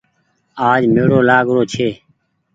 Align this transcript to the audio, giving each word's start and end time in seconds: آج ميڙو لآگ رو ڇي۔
آج 0.69 0.81
ميڙو 0.93 1.19
لآگ 1.29 1.45
رو 1.55 1.61
ڇي۔ 1.71 1.89